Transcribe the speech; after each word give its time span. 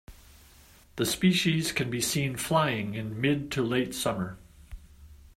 The 0.95 1.05
species 1.05 1.71
can 1.71 1.91
be 1.91 2.01
seen 2.01 2.35
flying 2.35 2.95
in 2.95 3.21
mid- 3.21 3.51
to 3.51 3.61
late 3.61 3.93
summer. 3.93 4.39